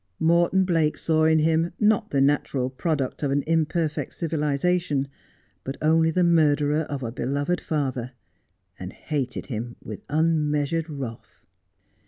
Morton 0.19 0.65
Blake 0.65 0.97
saw 0.97 1.25
in 1.25 1.37
him 1.37 1.73
not 1.79 2.09
the 2.09 2.21
natural 2.21 2.71
product 2.71 3.21
of 3.21 3.29
an 3.29 3.43
imperfect 3.45 4.13
civiliza 4.13 4.81
tion, 4.81 5.07
but 5.63 5.77
only 5.79 6.09
the 6.09 6.23
murderer 6.23 6.81
of 6.85 7.03
a 7.03 7.11
beloved 7.11 7.61
father, 7.61 8.13
and 8.79 8.93
hated 8.93 9.45
him 9.45 9.75
with 9.83 10.01
unmeasured 10.09 10.89
wrath. 10.89 11.45